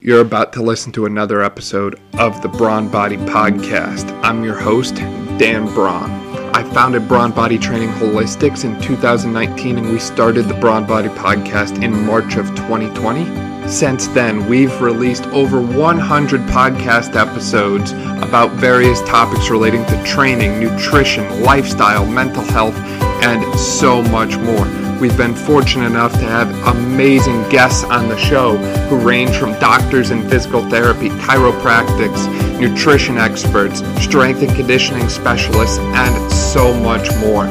[0.00, 4.10] You're about to listen to another episode of the Brawn Body Podcast.
[4.24, 6.10] I'm your host, Dan Braun.
[6.52, 11.82] I founded Brawn Body Training Holistics in 2019 and we started the Brawn Body Podcast
[11.82, 13.68] in March of 2020.
[13.68, 21.42] Since then, we've released over 100 podcast episodes about various topics relating to training, nutrition,
[21.42, 22.76] lifestyle, mental health,
[23.22, 24.83] and so much more.
[25.04, 28.56] We've been fortunate enough to have amazing guests on the show
[28.88, 32.26] who range from doctors in physical therapy, chiropractics,
[32.58, 37.44] nutrition experts, strength and conditioning specialists, and so much more.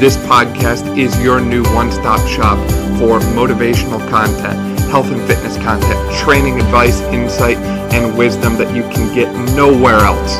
[0.00, 2.58] This podcast is your new one stop shop
[2.98, 7.58] for motivational content, health and fitness content, training advice, insight,
[7.94, 10.36] and wisdom that you can get nowhere else.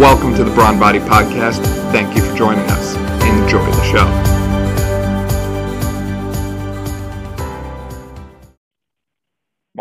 [0.00, 1.62] Welcome to the Brawn Body Podcast.
[1.92, 2.96] Thank you for joining us.
[3.22, 4.31] Enjoy the show.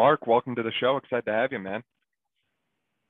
[0.01, 0.97] Mark, welcome to the show.
[0.97, 1.83] Excited to have you, man.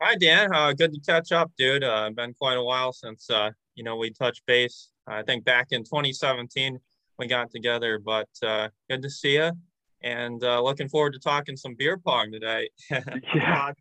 [0.02, 0.54] Hi, Dan.
[0.54, 1.86] Uh, good to catch up, dude.
[1.86, 4.90] Uh, been quite a while since uh, you know we touched base.
[5.08, 6.78] I think back in 2017
[7.18, 9.52] we got together, but uh, good to see you.
[10.04, 12.70] And uh, looking forward to talking some beer pong today.
[12.92, 13.72] yeah.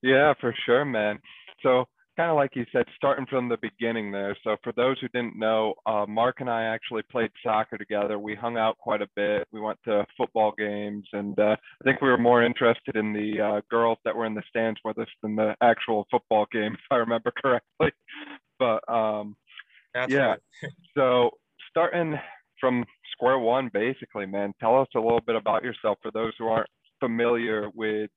[0.00, 1.18] yeah, for sure, man.
[1.62, 1.84] So
[2.20, 4.36] kind of like you said, starting from the beginning there.
[4.44, 8.18] So for those who didn't know, uh, Mark and I actually played soccer together.
[8.18, 9.48] We hung out quite a bit.
[9.52, 13.40] We went to football games, and uh, I think we were more interested in the
[13.40, 16.80] uh, girls that were in the stands with us than the actual football game, if
[16.90, 17.90] I remember correctly.
[18.58, 19.34] But um,
[19.94, 20.40] That's yeah, right.
[20.94, 21.30] so
[21.70, 22.18] starting
[22.60, 26.48] from square one, basically, man, tell us a little bit about yourself for those who
[26.48, 26.68] aren't
[27.00, 28.10] familiar with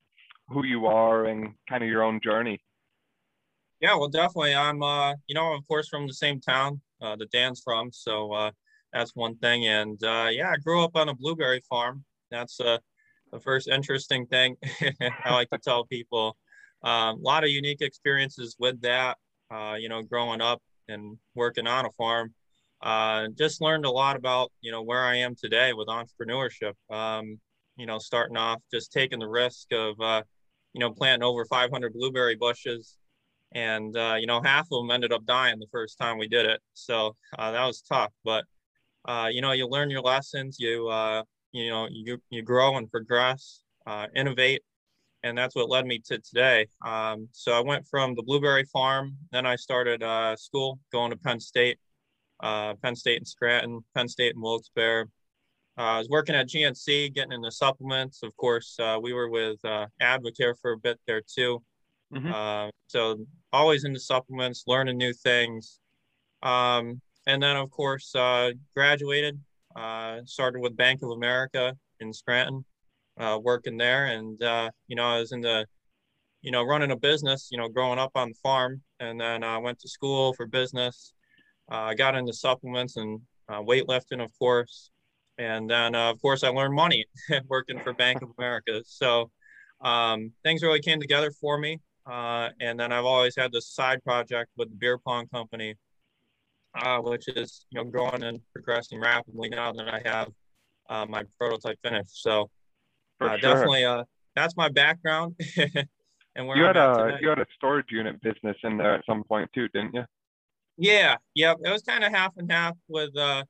[0.50, 2.60] who you are and kind of your own journey.
[3.84, 4.56] Yeah, well, definitely.
[4.56, 8.32] I'm, uh, you know, of course, from the same town uh, that Dan's from, so
[8.32, 8.52] uh,
[8.94, 9.68] that's one thing.
[9.68, 12.06] And uh, yeah, I grew up on a blueberry farm.
[12.32, 12.78] That's uh,
[13.34, 14.56] the first interesting thing
[15.26, 16.38] I like to tell people.
[16.82, 19.18] Um, a lot of unique experiences with that.
[19.54, 22.34] Uh, you know, growing up and working on a farm.
[22.82, 26.74] Uh, just learned a lot about you know where I am today with entrepreneurship.
[26.90, 27.38] Um,
[27.76, 30.24] you know, starting off just taking the risk of uh,
[30.74, 32.96] you know planting over 500 blueberry bushes
[33.54, 36.46] and uh, you know half of them ended up dying the first time we did
[36.46, 38.46] it so uh, that was tough but
[39.08, 42.92] uh, you know you learn your lessons you uh, you know you, you grow and
[42.92, 44.62] progress uh, innovate
[45.24, 49.16] and that's what led me to today um, so i went from the blueberry farm
[49.32, 51.78] then i started uh, school going to penn state
[52.42, 55.08] penn state in scranton penn state in wilkes-barre
[55.76, 58.22] I was working at GNC, getting into supplements.
[58.22, 61.64] Of course, we were with Advocare for a bit there too.
[62.14, 62.32] Mm-hmm.
[62.32, 65.80] Uh, so always into supplements, learning new things.
[66.42, 69.40] Um, and then, of course, uh, graduated,
[69.76, 72.66] uh, started with Bank of America in Scranton,
[73.20, 74.08] uh, working there.
[74.08, 75.66] And, uh, you know, I was in the,
[76.42, 78.82] you know, running a business, you know, growing up on the farm.
[79.00, 81.14] And then I went to school for business.
[81.70, 84.92] I got into supplements and weightlifting, of course.
[85.38, 87.06] And then, of course, I learned money
[87.48, 88.82] working for Bank of America.
[88.86, 89.32] So
[89.82, 91.80] um, things really came together for me.
[92.06, 95.76] Uh, and then I've always had this side project with the beer pong company,
[96.76, 100.30] uh, which is you know growing and progressing rapidly now that I have
[100.90, 102.22] uh, my prototype finished.
[102.22, 102.50] So
[103.22, 103.38] uh, sure.
[103.38, 104.04] definitely, uh,
[104.36, 105.36] that's my background.
[106.36, 107.18] and where you I'm had a today.
[107.22, 110.04] you had a storage unit business in there at some point too, didn't you?
[110.78, 111.58] Yeah, yep.
[111.64, 112.76] It was kind of half and half.
[112.90, 113.44] With uh,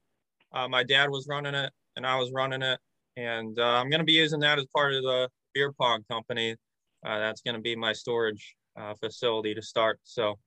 [0.69, 2.79] my dad was running it and I was running it,
[3.17, 6.55] and I'm going to be using that as part of the beer pong company
[7.05, 9.99] uh, that's going to be my storage uh, facility to start.
[10.03, 10.39] So,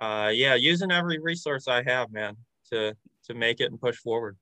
[0.00, 2.36] uh, yeah, using every resource I have, man,
[2.72, 2.94] to
[3.26, 4.36] to make it and push forward.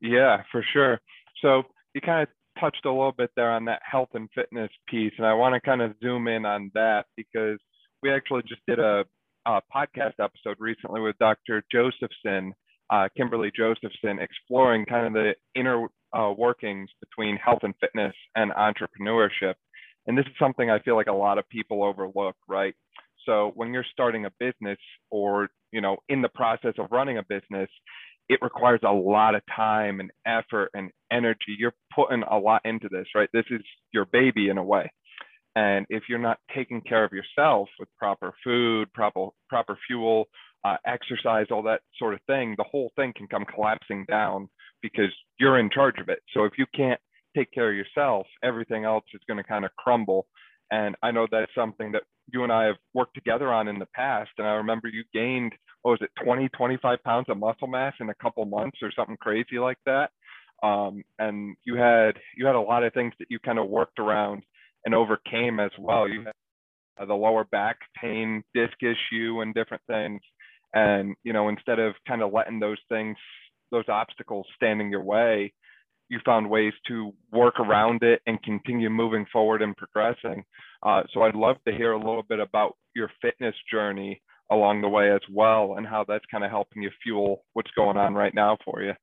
[0.00, 1.00] Yeah, for sure.
[1.42, 1.62] So
[1.94, 2.28] you kind of
[2.60, 5.60] touched a little bit there on that health and fitness piece, and I want to
[5.60, 7.58] kind of zoom in on that because
[8.02, 9.04] we actually just did a,
[9.46, 11.64] a podcast episode recently with Dr.
[11.70, 12.54] Josephson,
[12.90, 18.52] uh, Kimberly Josephson, exploring kind of the inner uh, workings between health and fitness and
[18.52, 19.54] entrepreneurship.
[20.08, 22.74] And this is something I feel like a lot of people overlook, right?
[23.26, 24.78] So when you're starting a business
[25.10, 27.68] or, you know, in the process of running a business,
[28.30, 31.56] it requires a lot of time and effort and energy.
[31.58, 33.28] You're putting a lot into this, right?
[33.34, 33.60] This is
[33.92, 34.90] your baby in a way.
[35.54, 40.26] And if you're not taking care of yourself with proper food, proper proper fuel,
[40.64, 44.48] uh, exercise, all that sort of thing, the whole thing can come collapsing down
[44.82, 46.20] because you're in charge of it.
[46.32, 47.00] So if you can't
[47.36, 50.26] take care of yourself, everything else is going to kind of crumble.
[50.70, 52.02] And I know that's something that
[52.32, 54.30] you and I have worked together on in the past.
[54.38, 55.52] And I remember you gained,
[55.82, 59.16] what was it, 20, 25 pounds of muscle mass in a couple months or something
[59.16, 60.10] crazy like that.
[60.62, 64.00] Um, and you had you had a lot of things that you kind of worked
[64.00, 64.42] around
[64.84, 66.08] and overcame as well.
[66.08, 66.32] You had
[67.00, 70.20] uh, the lower back pain, disc issue, and different things.
[70.74, 73.16] And you know, instead of kind of letting those things,
[73.70, 75.52] those obstacles standing your way,
[76.08, 80.44] you found ways to work around it and continue moving forward and progressing.
[80.82, 84.88] Uh, so I'd love to hear a little bit about your fitness journey along the
[84.88, 88.34] way as well and how that's kind of helping you fuel what's going on right
[88.34, 88.94] now for you.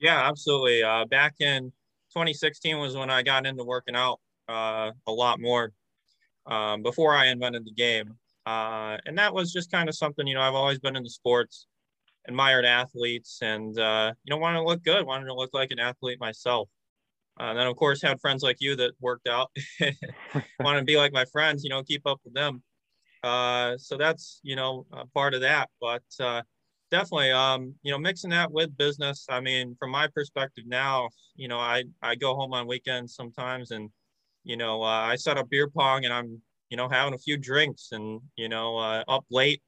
[0.00, 0.82] Yeah, absolutely.
[0.84, 1.72] Uh, back in
[2.12, 5.72] 2016 was when I got into working out uh, a lot more
[6.46, 8.14] um, before I invented the game.
[8.46, 11.66] Uh, and that was just kind of something, you know, I've always been into sports,
[12.28, 15.80] admired athletes, and, uh, you know, wanted to look good, wanted to look like an
[15.80, 16.68] athlete myself.
[17.40, 19.50] Uh, and then, of course, had friends like you that worked out,
[20.60, 22.62] wanted to be like my friends, you know, keep up with them.
[23.22, 25.70] Uh, so that's, you know, part of that.
[25.80, 26.42] But uh,
[26.90, 29.26] definitely, um, you know, mixing that with business.
[29.28, 33.70] I mean, from my perspective now, you know, I, I go home on weekends sometimes
[33.70, 33.90] and,
[34.44, 36.40] you know, uh, I set up beer pong and I'm,
[36.70, 39.62] you know, having a few drinks and, you know, uh, up late,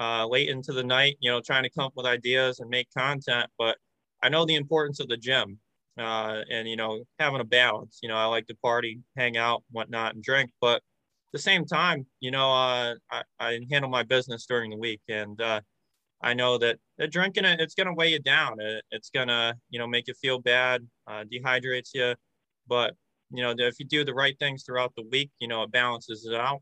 [0.00, 2.88] uh, late into the night, you know, trying to come up with ideas and make
[2.96, 3.48] content.
[3.58, 3.76] But
[4.22, 5.58] I know the importance of the gym
[5.98, 7.98] uh, and, you know, having a balance.
[8.02, 10.50] You know, I like to party, hang out, whatnot, and drink.
[10.60, 14.76] But at the same time, you know, uh, I, I handle my business during the
[14.76, 15.02] week.
[15.08, 15.60] And, uh,
[16.22, 16.78] I know that
[17.10, 18.60] drinking it, it's going to weigh you down.
[18.60, 22.14] It, it's going to, you know, make you feel bad, uh, dehydrates you.
[22.66, 22.94] But,
[23.30, 26.26] you know, if you do the right things throughout the week, you know, it balances
[26.26, 26.60] it out.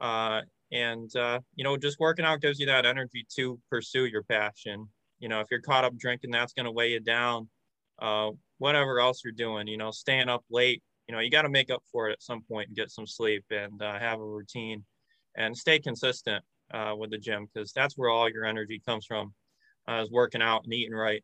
[0.00, 0.42] Uh,
[0.74, 4.88] and, uh, you know, just working out gives you that energy to pursue your passion.
[5.20, 7.48] You know, if you're caught up drinking, that's going to weigh you down.
[8.02, 11.48] Uh, whatever else you're doing, you know, staying up late, you know, you got to
[11.48, 14.24] make up for it at some point and get some sleep and uh, have a
[14.24, 14.84] routine
[15.36, 19.32] and stay consistent uh, with the gym because that's where all your energy comes from
[19.88, 21.22] uh, is working out and eating right.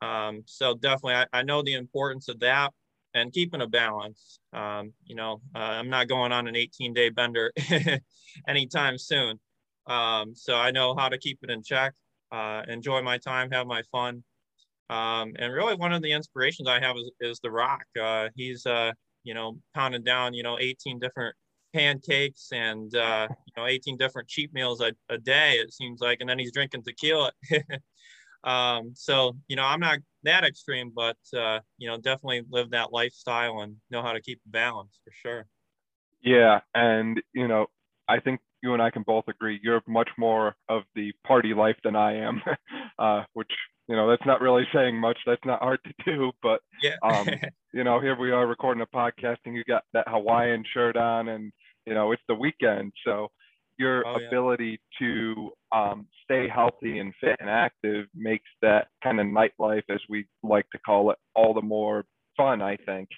[0.00, 2.72] Um, so definitely, I, I, know the importance of that
[3.14, 4.38] and keeping a balance.
[4.52, 7.52] Um, you know, uh, I'm not going on an 18 day bender
[8.48, 9.38] anytime soon.
[9.86, 11.94] Um, so I know how to keep it in check,
[12.30, 14.22] uh, enjoy my time, have my fun.
[14.90, 17.84] Um, and really one of the inspirations I have is, is The Rock.
[18.00, 18.92] Uh, he's, uh,
[19.24, 21.34] you know, pounding down, you know, 18 different
[21.74, 26.18] pancakes and uh, you know 18 different cheap meals a, a day it seems like
[26.20, 27.30] and then he's drinking tequila
[28.44, 32.92] um, so you know i'm not that extreme but uh, you know definitely live that
[32.92, 35.46] lifestyle and know how to keep balance for sure.
[36.22, 37.66] Yeah and you know
[38.08, 41.76] i think you and i can both agree you're much more of the party life
[41.84, 42.42] than i am
[42.98, 43.50] uh, which
[43.88, 45.18] you know that's not really saying much.
[45.26, 46.96] That's not hard to do but yeah.
[47.02, 47.26] um,
[47.72, 51.28] you know here we are recording a podcast and you got that hawaiian shirt on
[51.28, 51.52] and
[51.86, 53.28] you know it's the weekend so
[53.78, 55.06] your oh, ability yeah.
[55.06, 60.26] to um, stay healthy and fit and active makes that kind of nightlife as we
[60.42, 62.04] like to call it all the more
[62.36, 63.08] fun i think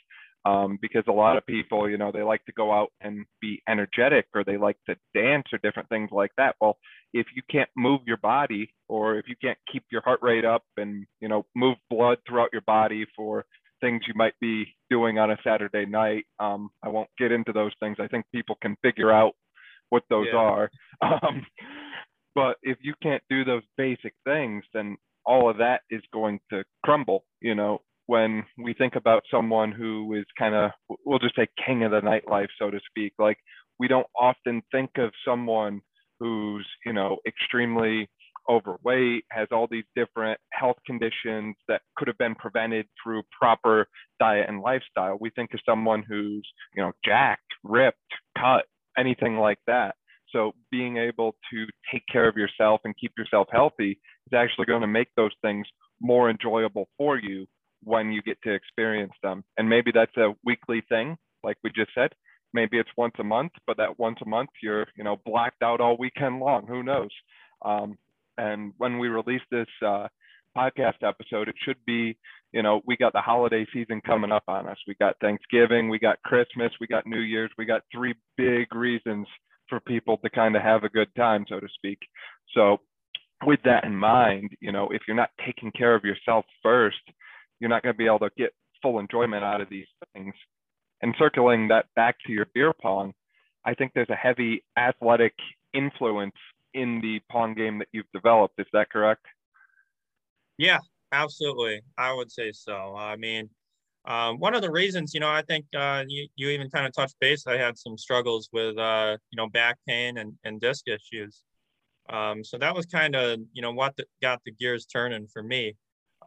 [0.46, 3.62] um, because a lot of people you know they like to go out and be
[3.68, 6.76] energetic or they like to dance or different things like that well
[7.12, 10.62] if you can't move your body or if you can't keep your heart rate up
[10.76, 13.44] and you know move blood throughout your body for
[13.80, 16.26] things you might be doing on a Saturday night.
[16.38, 17.96] Um, I won't get into those things.
[17.98, 19.32] I think people can figure out
[19.90, 20.38] what those yeah.
[20.38, 20.70] are.
[21.02, 21.46] Um,
[22.34, 26.62] but if you can't do those basic things, then all of that is going to
[26.84, 27.25] crumble.
[27.40, 30.72] You know, when we think about someone who is kind of,
[31.06, 33.38] we'll just say king of the nightlife, so to speak, like
[33.78, 35.81] we don't often think of someone
[36.19, 38.08] who's, you know, extremely
[38.48, 43.86] overweight, has all these different health conditions that could have been prevented through proper
[44.19, 45.17] diet and lifestyle.
[45.20, 47.98] We think of someone who's, you know, jacked, ripped,
[48.36, 48.65] cut,
[48.99, 49.94] anything like that.
[50.32, 54.82] So being able to take care of yourself and keep yourself healthy is actually going
[54.82, 55.67] to make those things
[56.01, 57.47] more enjoyable for you
[57.82, 59.44] when you get to experience them.
[59.56, 62.11] And maybe that's a weekly thing, like we just said.
[62.53, 65.81] Maybe it's once a month, but that once a month you're, you know, blacked out
[65.81, 66.67] all weekend long.
[66.67, 67.11] Who knows?
[67.65, 67.97] Um,
[68.39, 70.09] and when we release this uh,
[70.56, 72.16] podcast episode, it should be,
[72.52, 74.78] you know, we got the holiday season coming up on us.
[74.86, 79.26] We got Thanksgiving, we got Christmas, we got New Year's, we got three big reasons
[79.69, 81.98] for people to kind of have a good time, so to speak.
[82.54, 82.78] So,
[83.46, 87.00] with that in mind, you know, if you're not taking care of yourself first,
[87.58, 88.52] you're not going to be able to get
[88.82, 90.34] full enjoyment out of these things.
[91.02, 93.14] And circling that back to your beer pong,
[93.64, 95.32] I think there's a heavy athletic
[95.72, 96.34] influence
[96.74, 98.54] in the pong game that you've developed.
[98.58, 99.24] Is that correct?
[100.60, 100.81] Yeah,
[101.12, 101.81] absolutely.
[101.96, 102.94] I would say so.
[102.94, 103.48] I mean,
[104.05, 106.93] um, one of the reasons, you know, I think uh, you, you even kind of
[106.94, 107.46] touched base.
[107.46, 111.43] I had some struggles with, uh, you know, back pain and, and disc issues.
[112.10, 115.43] Um, so that was kind of, you know, what the, got the gears turning for
[115.43, 115.76] me.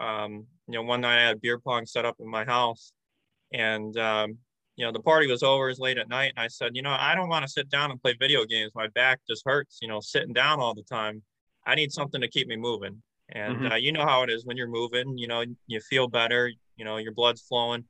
[0.02, 2.92] Um, you know, one night I had beer pong set up in my house
[3.54, 4.38] and, um,
[4.78, 6.82] you know, the party was over, it was late at night, and I said, you
[6.82, 8.72] know, I don't want to sit down and play video games.
[8.76, 11.22] My back just hurts, you know, sitting down all the time.
[11.68, 13.04] I need something to keep me moving.
[13.34, 13.72] And mm-hmm.
[13.72, 15.18] uh, you know how it is when you're moving.
[15.18, 16.52] You know, you feel better.
[16.78, 17.84] You know, your blood's flowing.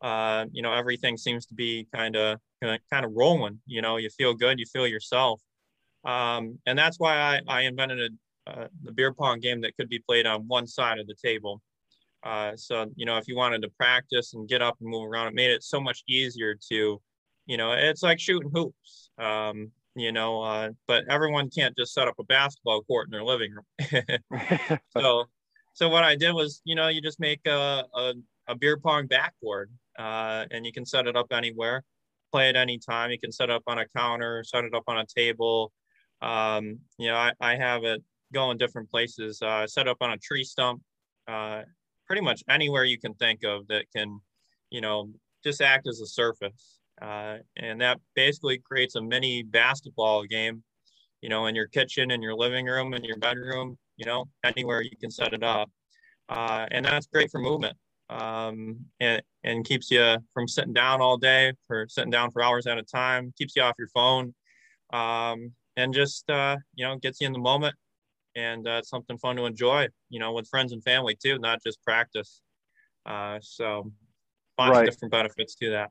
[0.00, 3.60] Uh, you know, everything seems to be kind of kind of rolling.
[3.66, 4.58] You know, you feel good.
[4.58, 5.40] You feel yourself.
[6.04, 8.12] Um, and that's why I, I invented
[8.46, 11.16] a, uh, the beer pong game that could be played on one side of the
[11.20, 11.60] table.
[12.22, 15.28] Uh, so, you know, if you wanted to practice and get up and move around,
[15.28, 17.00] it made it so much easier to,
[17.46, 22.06] you know, it's like shooting hoops, um, you know, uh, but everyone can't just set
[22.06, 24.02] up a basketball court in their living room.
[24.96, 25.24] so,
[25.72, 28.14] so what I did was, you know, you just make a, a,
[28.46, 31.82] a beer pong backboard uh, and you can set it up anywhere,
[32.30, 33.10] play it anytime.
[33.10, 35.72] You can set it up on a counter, set it up on a table.
[36.20, 40.12] Um, you know, I, I have it go in different places, uh, set up on
[40.12, 40.82] a tree stump,
[41.26, 41.62] uh,
[42.06, 44.20] pretty much anywhere you can think of that can,
[44.70, 45.10] you know,
[45.42, 46.80] just act as a surface.
[47.00, 50.62] Uh, and that basically creates a mini basketball game,
[51.20, 54.80] you know, in your kitchen, in your living room, in your bedroom, you know, anywhere
[54.80, 55.70] you can set it up.
[56.28, 57.76] Uh, and that's great for movement
[58.08, 62.66] um, and, and keeps you from sitting down all day for sitting down for hours
[62.66, 64.34] at a time, keeps you off your phone,
[64.92, 67.74] um, and just, uh, you know, gets you in the moment
[68.34, 71.82] and uh, something fun to enjoy, you know, with friends and family too, not just
[71.82, 72.40] practice.
[73.04, 73.90] Uh, so,
[74.58, 74.88] lots right.
[74.88, 75.90] of different benefits to that.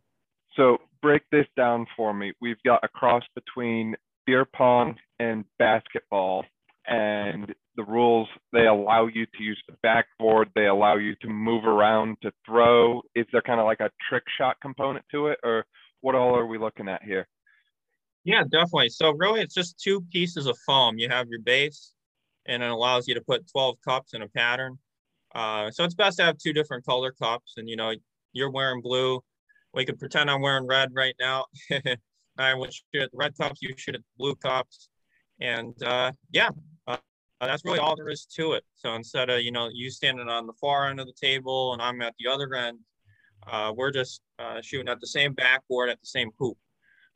[0.55, 2.33] So, break this down for me.
[2.41, 3.95] We've got a cross between
[4.25, 6.45] beer pong and basketball,
[6.87, 11.65] and the rules they allow you to use the backboard, they allow you to move
[11.65, 13.01] around to throw.
[13.15, 15.65] Is there kind of like a trick shot component to it, or
[16.01, 17.27] what all are we looking at here?
[18.23, 18.89] Yeah, definitely.
[18.89, 20.97] So really, it's just two pieces of foam.
[20.97, 21.93] You have your base,
[22.47, 24.77] and it allows you to put 12 cups in a pattern.
[25.33, 27.53] Uh, so it's best to have two different color cups.
[27.57, 27.93] And, you know,
[28.33, 29.21] you're wearing blue.
[29.75, 31.45] We could pretend I'm wearing red right now.
[32.37, 34.89] I would shoot at the red cups, you shoot at the blue cups.
[35.41, 36.49] And uh, yeah,
[36.87, 36.97] uh,
[37.41, 38.63] that's really all there is to it.
[38.75, 41.81] So instead of, you know, you standing on the far end of the table and
[41.81, 42.79] I'm at the other end,
[43.47, 46.57] uh, we're just uh, shooting at the same backboard at the same hoop.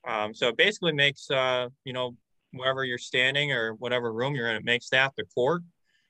[0.07, 2.15] Um, so it basically makes, uh, you know,
[2.51, 5.61] wherever you're standing or whatever room you're in, it makes that the court.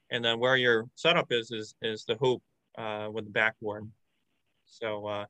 [0.10, 2.42] And then where your setup is, is, is the hoop
[2.78, 3.90] uh, with the backboard.
[4.66, 5.26] So uh,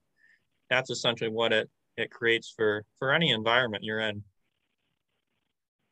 [0.69, 4.23] that's essentially what it, it creates for, for any environment you're in.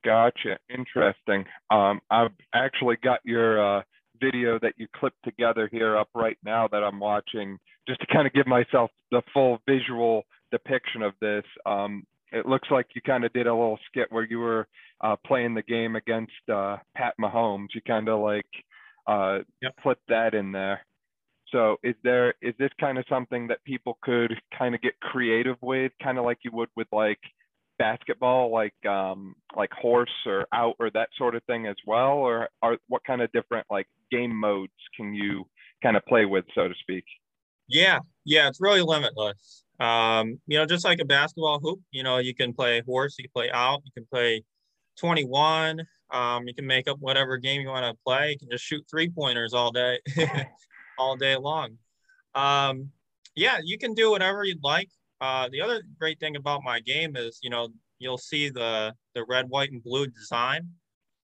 [0.05, 0.57] Gotcha.
[0.69, 1.45] Interesting.
[1.69, 3.81] Um, I've actually got your uh,
[4.21, 7.57] video that you clipped together here up right now that I'm watching
[7.87, 11.43] just to kind of give myself the full visual depiction of this.
[11.65, 14.67] Um, it looks like you kind of did a little skit where you were
[15.01, 17.67] uh, playing the game against uh, Pat Mahomes.
[17.73, 18.45] You kind of like
[19.07, 19.73] uh, yep.
[19.81, 20.81] put that in there.
[21.51, 25.57] So is there is this kind of something that people could kind of get creative
[25.61, 27.19] with, kind of like you would with like
[27.79, 32.49] basketball, like um, like horse or out or that sort of thing as well, or
[32.61, 35.45] are what kind of different like game modes can you
[35.81, 37.05] kind of play with, so to speak?
[37.67, 39.63] Yeah, yeah, it's really limitless.
[39.79, 43.25] Um, you know, just like a basketball hoop, you know, you can play horse, you
[43.25, 44.43] can play out, you can play
[44.97, 45.85] 21.
[46.09, 48.31] Um, you can make up whatever game you want to play.
[48.31, 49.99] You can just shoot three pointers all day,
[50.97, 51.77] all day long.
[52.35, 52.91] Um,
[53.35, 54.89] yeah, you can do whatever you'd like.
[55.19, 59.23] Uh, the other great thing about my game is, you know, you'll see the the
[59.25, 60.69] red, white, and blue design.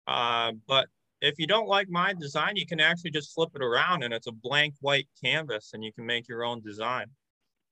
[0.07, 0.87] Uh, but
[1.21, 4.27] if you don't like my design, you can actually just flip it around and it's
[4.27, 7.05] a blank white canvas and you can make your own design.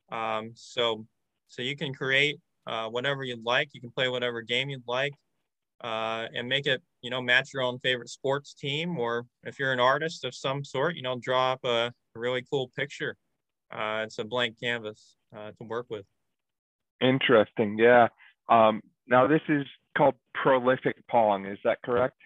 [0.10, 1.06] Um, so,
[1.50, 3.70] so you can create uh, whatever you'd like.
[3.74, 5.14] You can play whatever game you'd like
[5.82, 8.98] uh, and make it, you know, match your own favorite sports team.
[8.98, 12.44] Or if you're an artist of some sort, you know, draw up a, a really
[12.50, 13.16] cool picture.
[13.72, 16.06] Uh, it's a blank canvas uh, to work with.
[17.02, 17.78] Interesting.
[17.80, 18.08] Yeah.
[18.50, 19.66] Um, now this is
[19.98, 21.46] called prolific pong.
[21.46, 22.18] Is that correct?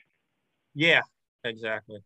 [0.74, 1.02] Yeah,
[1.44, 2.00] exactly.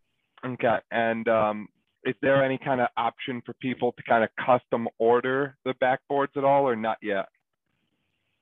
[0.46, 0.78] Okay.
[0.92, 1.68] And um,
[2.04, 6.38] is there any kind of option for people to kind of custom order the backboards
[6.38, 7.26] at all or not yet?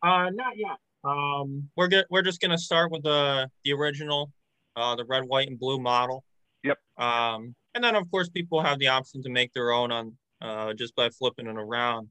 [0.03, 0.77] Uh, not yet.
[1.03, 4.31] Um, we're get, we're just gonna start with the the original,
[4.75, 6.23] uh, the red, white, and blue model.
[6.63, 6.77] Yep.
[6.97, 10.73] Um, and then of course people have the option to make their own on uh,
[10.73, 12.09] just by flipping it around.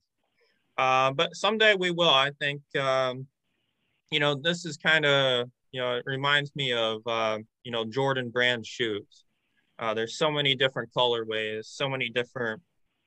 [0.78, 2.11] Uh, but someday we will.
[2.11, 3.26] I think um,
[4.11, 7.85] you know this is kind of you know it reminds me of uh, you know
[7.85, 9.25] Jordan brand shoes.
[9.78, 12.62] Uh, there's so many different colorways, so many different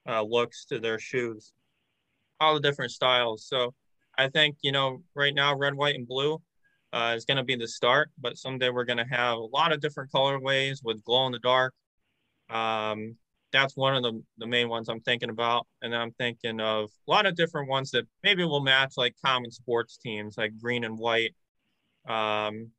[0.08, 1.54] uh, looks to their shoes,
[2.40, 3.46] all the different styles.
[3.48, 3.74] So
[4.20, 6.42] I think, you know, right now, red, white, and blue
[6.92, 9.72] uh, is going to be the start, but someday we're going to have a lot
[9.72, 11.74] of different colorways with glow in the dark.
[12.50, 13.16] Um,
[13.54, 15.68] that's one of the, the main ones I'm thinking about.
[15.82, 19.16] And then I'm thinking of a lot of different ones that maybe will match like
[19.24, 21.34] common sports teams like green and white.
[22.06, 22.72] Um,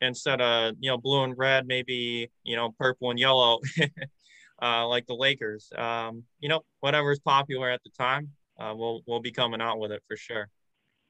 [0.00, 3.58] instead of, you know, blue and red, maybe, you know, purple and yellow,
[4.62, 5.72] uh, like the Lakers.
[5.76, 8.28] Um, you know, whatever's popular at the time,
[8.60, 10.48] uh, we'll, we'll be coming out with it for sure.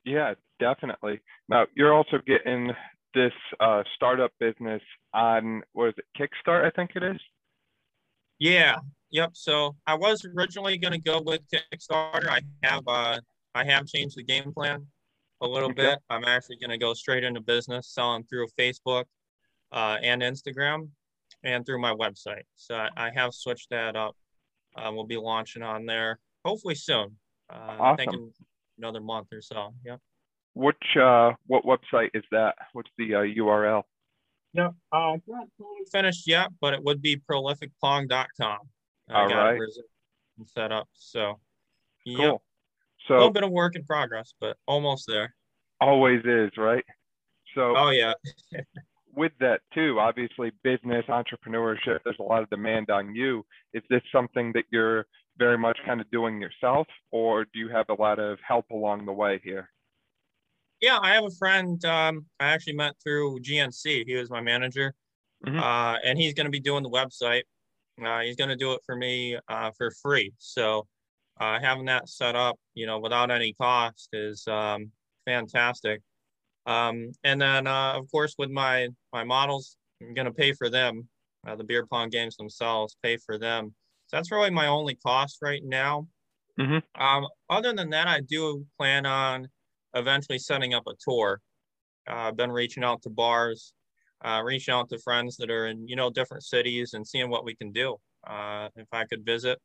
[0.08, 1.20] Yeah, definitely.
[1.48, 2.72] Now, you're also getting
[3.14, 7.20] this uh, startup business on, what is it, Kickstart, I think it is?
[8.38, 8.76] Yeah.
[9.10, 9.30] Yep.
[9.34, 12.28] So I was originally going to go with Kickstarter.
[12.28, 13.20] I have uh,
[13.54, 14.86] I have changed the game plan
[15.40, 15.82] a little okay.
[15.82, 15.98] bit.
[16.10, 19.04] I'm actually going to go straight into business, selling through Facebook
[19.72, 20.88] uh, and Instagram
[21.42, 22.42] and through my website.
[22.54, 24.14] So I, I have switched that up.
[24.76, 27.16] Uh, we'll be launching on there hopefully soon.
[27.52, 27.96] Uh, awesome.
[27.96, 28.32] Thinking
[28.78, 29.74] another month or so.
[29.84, 29.96] Yeah.
[30.54, 32.54] Which uh, what website is that?
[32.72, 33.82] What's the uh, URL?
[34.54, 35.46] No, uh, it's not
[35.92, 38.58] finished yet, but it would be prolificpong.com.
[39.10, 39.60] All right.
[40.46, 40.88] Set up.
[40.94, 41.38] So,
[42.06, 42.18] cool.
[42.18, 42.36] Yep.
[43.06, 45.34] So a little bit of work in progress, but almost there.
[45.80, 46.84] Always is, right?
[47.54, 47.74] So.
[47.76, 48.14] Oh yeah.
[49.18, 51.98] with that too, obviously, business entrepreneurship.
[52.04, 53.44] There's a lot of demand on you.
[53.74, 55.06] Is this something that you're
[55.38, 59.06] very much kind of doing yourself, or do you have a lot of help along
[59.06, 59.70] the way here?
[60.80, 64.04] Yeah, I have a friend um, I actually met through GNC.
[64.06, 64.94] He was my manager,
[65.46, 65.58] mm-hmm.
[65.58, 67.42] uh, and he's going to be doing the website.
[68.04, 70.32] Uh, he's going to do it for me uh, for free.
[70.38, 70.86] So
[71.40, 74.90] uh, having that set up, you know, without any cost is um,
[75.26, 76.00] fantastic.
[76.66, 80.68] Um, and then, uh, of course, with my my models, I'm going to pay for
[80.68, 81.08] them.
[81.46, 83.74] Uh, the beer pong games themselves, pay for them.
[84.08, 86.08] So that's really my only cost right now.
[86.58, 87.00] Mm-hmm.
[87.00, 89.48] Um, other than that, I do plan on
[89.94, 91.40] eventually setting up a tour.
[92.08, 93.74] Uh, I've been reaching out to bars,
[94.24, 97.44] uh, reaching out to friends that are in you know different cities and seeing what
[97.44, 97.96] we can do.
[98.26, 99.58] Uh, if I could visit,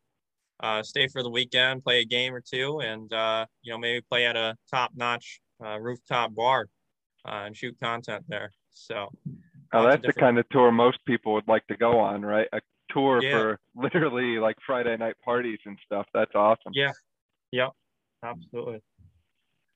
[0.62, 4.02] uh, stay for the weekend, play a game or two, and uh, you know maybe
[4.10, 6.68] play at a top-notch uh, rooftop bar
[7.26, 8.52] and shoot content there.
[8.72, 9.08] So.
[9.76, 12.48] Oh, that's the kind of tour most people would like to go on, right?
[12.54, 12.62] A
[12.94, 13.32] tour yeah.
[13.32, 16.06] for literally like Friday night parties and stuff.
[16.14, 16.74] That's awesome.
[16.74, 16.92] Yeah.
[17.52, 17.72] Yep.
[18.24, 18.82] Absolutely.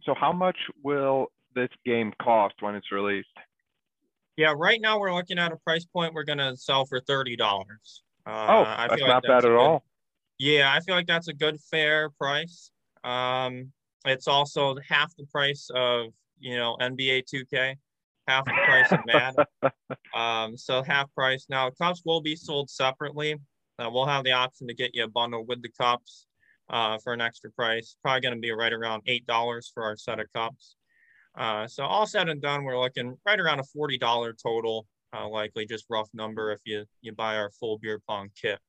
[0.04, 3.28] So how much will this game cost when it's released?
[4.38, 7.36] Yeah, right now we're looking at a price point we're going to sell for thirty
[7.36, 8.04] dollars.
[8.26, 9.84] Uh, oh, I that's feel not bad at good, all.
[10.38, 12.72] Yeah, I feel like that's a good fair price.
[13.04, 13.72] Um,
[14.06, 16.08] it's also half the price of
[16.40, 17.76] you know NBA 2K,
[18.28, 19.46] half the price of Madden.
[20.16, 21.46] um, so half price.
[21.50, 23.36] Now cups will be sold separately.
[23.80, 26.28] Uh, we'll have the option to get you a bundle with the cups
[26.70, 27.96] uh, for an extra price.
[28.04, 30.76] Probably going to be right around eight dollars for our set of cups.
[31.38, 35.28] Uh, so all said and done, we're looking right around a forty dollar total, uh,
[35.28, 38.60] likely just rough number if you you buy our full beer pong kit,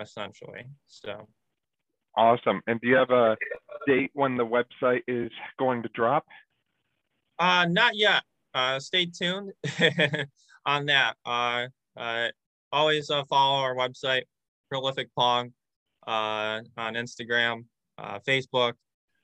[0.00, 0.64] essentially.
[0.86, 1.26] So
[2.16, 2.62] awesome.
[2.66, 3.36] And do you have a
[3.86, 6.24] date when the website is going to drop?
[7.38, 8.22] Uh, not yet.
[8.56, 9.52] Uh, stay tuned
[10.66, 11.14] on that.
[11.26, 12.28] Uh, uh,
[12.72, 14.22] always uh, follow our website,
[14.70, 15.52] Prolific Pong
[16.06, 17.66] uh, on Instagram,
[17.98, 18.72] uh, Facebook.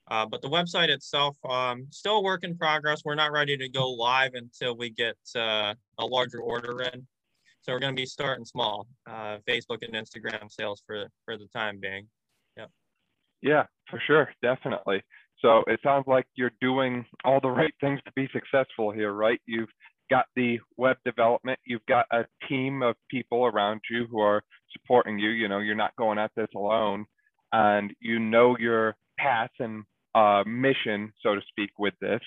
[0.06, 3.06] But the website itself, um, still a work in progress.
[3.06, 7.06] We're not ready to go live until we get a larger order in.
[7.62, 11.80] So we're going to be starting small, Facebook and Instagram sales for for the time
[11.80, 12.06] being.
[12.58, 12.66] Yeah.
[13.40, 15.02] Yeah, for sure, definitely.
[15.42, 19.40] So it sounds like you're doing all the right things to be successful here, right?
[19.46, 19.68] You've
[20.08, 25.18] got the web development, you've got a team of people around you who are supporting
[25.18, 25.30] you.
[25.30, 27.06] You know, you're not going at this alone,
[27.52, 32.20] and you know your path and uh, mission, so to speak, with this.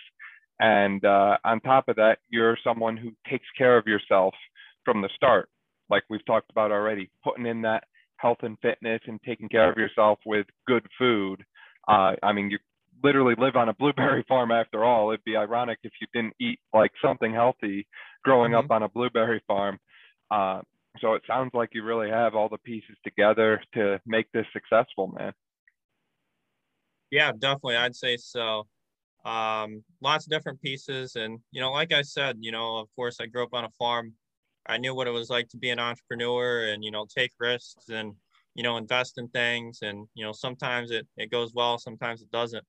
[0.59, 4.33] And uh, on top of that, you're someone who takes care of yourself
[4.83, 5.49] from the start,
[5.89, 7.83] like we've talked about already, putting in that
[8.17, 11.43] health and fitness and taking care of yourself with good food.
[11.87, 12.57] Uh, I mean, you
[13.05, 15.11] literally live on a blueberry farm after all.
[15.11, 17.87] It'd be ironic if you didn't eat like something healthy
[18.23, 18.65] growing mm-hmm.
[18.65, 19.77] up on a blueberry farm.
[20.31, 20.61] Uh,
[20.99, 25.07] so it sounds like you really have all the pieces together to make this successful,
[25.07, 25.33] man.
[27.11, 27.75] Yeah, definitely.
[27.75, 28.67] I'd say so.
[29.23, 31.15] Um, lots of different pieces.
[31.15, 33.69] And, you know, like I said, you know, of course, I grew up on a
[33.77, 34.13] farm.
[34.65, 37.89] I knew what it was like to be an entrepreneur and, you know, take risks
[37.89, 38.13] and,
[38.55, 39.79] you know, invest in things.
[39.83, 42.65] And, you know, sometimes it, it goes well, sometimes it doesn't.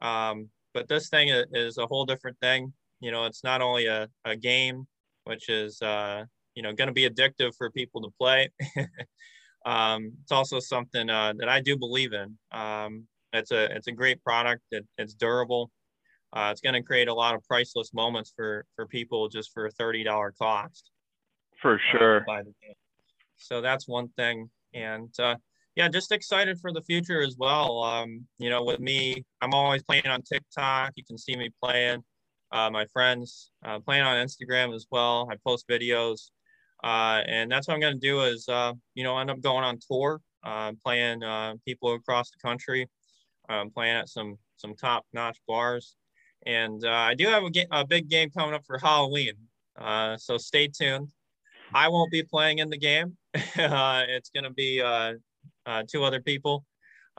[0.00, 2.72] Um, but this thing is a whole different thing.
[3.00, 4.86] You know, it's not only a, a game,
[5.24, 8.50] which is, uh, you know, going to be addictive for people to play.
[9.66, 12.36] um, it's also something uh, that I do believe in.
[12.52, 14.62] Um, it's a it's a great product.
[14.70, 15.70] It, it's durable.
[16.32, 19.66] Uh, it's going to create a lot of priceless moments for for people just for
[19.66, 20.90] a thirty dollar cost.
[21.60, 22.26] For uh, sure.
[23.36, 24.50] So that's one thing.
[24.74, 25.36] and uh,
[25.80, 27.82] yeah, just excited for the future as well.
[27.82, 30.92] Um, you know, with me, I'm always playing on TikTok.
[30.94, 32.04] You can see me playing.
[32.52, 35.26] Uh, my friends uh, playing on Instagram as well.
[35.32, 36.32] I post videos,
[36.84, 38.20] uh, and that's what I'm going to do.
[38.24, 42.46] Is uh, you know end up going on tour, uh, playing uh, people across the
[42.46, 42.86] country,
[43.48, 45.96] um, playing at some some top notch bars,
[46.44, 49.32] and I do have a, ga- a, big game coming up for Halloween.
[50.18, 51.08] so stay tuned.
[51.72, 53.16] I won't be playing in the game.
[53.34, 54.82] it's going to be
[55.66, 56.64] uh, two other people.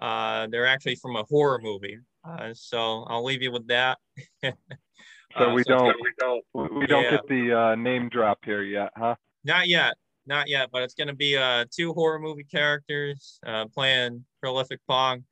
[0.02, 2.00] Uh, they're actually from a horror movie.
[2.24, 3.98] Uh, so I'll leave you with that.
[4.44, 6.44] so we, so don't, we don't
[6.80, 7.12] we don't yeah.
[7.12, 9.16] get the uh, name drop here yet, huh?
[9.44, 10.70] Not yet, not yet.
[10.72, 15.24] But it's going to be uh, two horror movie characters uh, playing prolific Pong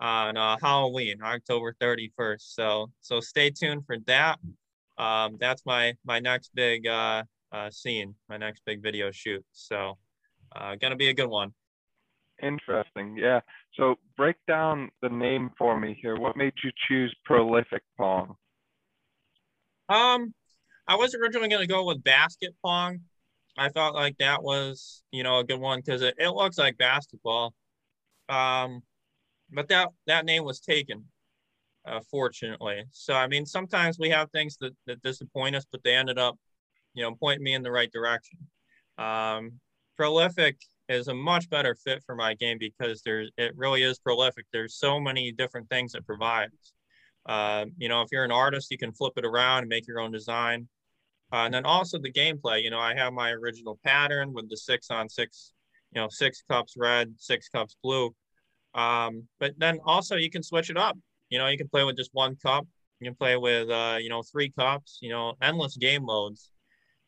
[0.00, 2.40] on uh, Halloween, October 31st.
[2.40, 4.38] So so stay tuned for that.
[4.96, 9.44] Um, that's my my next big uh, uh, scene, my next big video shoot.
[9.52, 9.98] So
[10.54, 11.52] uh, gonna be a good one.
[12.42, 13.16] Interesting.
[13.16, 13.40] Yeah.
[13.74, 16.16] So break down the name for me here.
[16.16, 18.36] What made you choose prolific pong?
[19.88, 20.34] Um,
[20.86, 23.00] I was originally going to go with basket pong.
[23.56, 26.78] I thought like that was, you know, a good one because it, it looks like
[26.78, 27.54] basketball.
[28.28, 28.82] Um,
[29.50, 31.04] but that that name was taken,
[31.86, 32.84] uh, fortunately.
[32.90, 36.38] So I mean, sometimes we have things that, that disappoint us, but they ended up,
[36.94, 38.38] you know, pointing me in the right direction.
[38.98, 39.60] Um,
[39.96, 44.46] prolific is a much better fit for my game because there's it really is prolific.
[44.52, 46.72] There's so many different things it provides.
[47.26, 50.00] Uh, you know, if you're an artist, you can flip it around and make your
[50.00, 50.68] own design.
[51.30, 52.62] Uh, and then also the gameplay.
[52.62, 55.52] You know, I have my original pattern with the six on six,
[55.92, 58.14] you know, six cups red, six cups blue.
[58.74, 60.96] Um, but then also you can switch it up.
[61.28, 62.66] You know, you can play with just one cup.
[63.00, 64.98] You can play with, uh, you know, three cups.
[65.02, 66.50] You know, endless game modes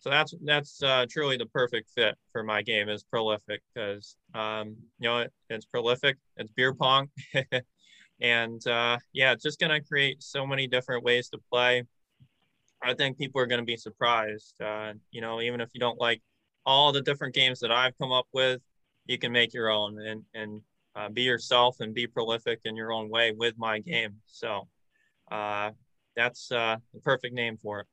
[0.00, 4.76] so that's that's uh, truly the perfect fit for my game is prolific because um,
[4.98, 7.08] you know it, it's prolific it's beer pong.
[8.22, 11.84] And uh, yeah it's just going to create so many different ways to play.
[12.82, 15.98] I think people are going to be surprised uh, you know even if you don't
[15.98, 16.20] like
[16.66, 18.60] all the different games that i've come up with
[19.06, 20.60] you can make your own and and
[20.94, 24.16] uh, be yourself and be prolific in your own way with my game.
[24.26, 24.68] So
[25.30, 25.70] uh,
[26.16, 27.86] that's uh, the perfect name for it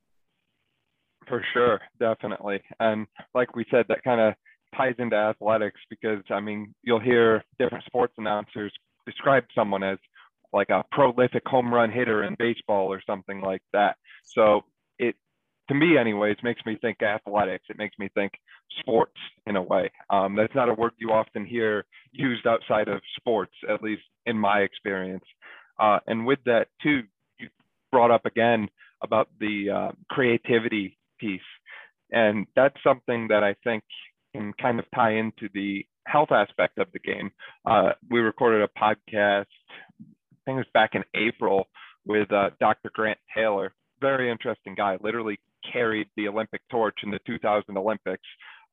[1.28, 2.60] for sure, definitely.
[2.80, 4.34] And like we said, that kind of
[4.76, 8.72] ties into athletics because I mean, you'll hear different sports announcers
[9.06, 9.98] describe someone as
[10.52, 13.96] like a prolific home run hitter in baseball or something like that.
[14.24, 14.62] So
[14.98, 15.14] it,
[15.68, 17.66] to me, anyways, makes me think athletics.
[17.68, 18.32] It makes me think
[18.80, 19.90] sports in a way.
[20.10, 24.38] Um, that's not a word you often hear used outside of sports, at least in
[24.38, 25.24] my experience.
[25.78, 27.02] Uh, and with that too,
[27.38, 27.48] you
[27.92, 28.68] brought up again
[29.02, 31.40] about the uh, creativity piece.
[32.10, 33.84] And that's something that I think
[34.34, 37.30] can kind of tie into the health aspect of the game.
[37.66, 39.46] Uh, we recorded a podcast,
[40.00, 41.66] I think it was back in April,
[42.06, 42.90] with uh, Dr.
[42.94, 43.74] Grant Taylor.
[44.00, 45.38] Very interesting guy, literally
[45.72, 48.22] carried the Olympic torch in the 2000 Olympics.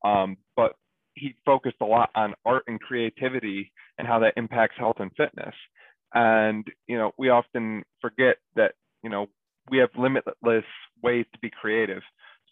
[0.03, 0.73] Um, but
[1.15, 5.55] he focused a lot on art and creativity and how that impacts health and fitness.
[6.13, 9.27] And, you know, we often forget that, you know,
[9.69, 10.63] we have limitless
[11.01, 12.03] ways to be creative.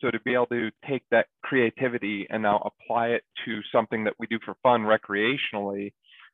[0.01, 4.13] So to be able to take that creativity and now apply it to something that
[4.19, 5.93] we do for fun recreationally,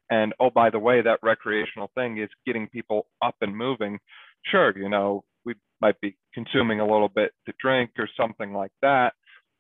[0.10, 4.00] and oh, by the way, that recreational thing is getting people up and moving.
[4.46, 8.72] Sure, you know, we might be consuming a little bit to drink or something like
[8.82, 9.14] that,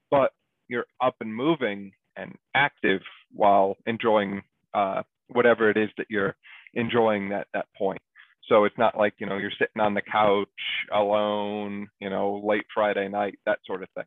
[0.09, 0.31] but
[0.67, 4.41] you're up and moving and active while enjoying
[4.73, 6.35] uh, whatever it is that you're
[6.73, 8.01] enjoying at that point.
[8.49, 10.47] So it's not like, you know, you're sitting on the couch
[10.91, 14.05] alone, you know, late Friday night, that sort of thing.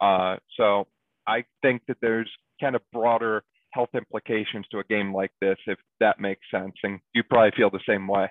[0.00, 0.86] Uh, so
[1.26, 5.78] I think that there's kind of broader health implications to a game like this, if
[5.98, 6.74] that makes sense.
[6.82, 8.30] And you probably feel the same way.